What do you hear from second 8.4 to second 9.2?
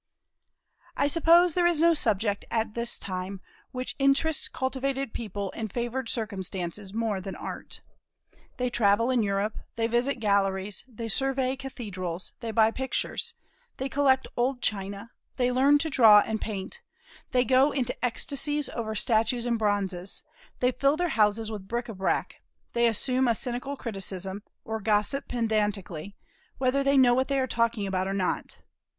They travel